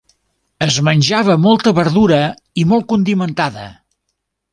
[0.65, 2.21] Es menjava molta verdura
[2.63, 3.67] i molt condimentada.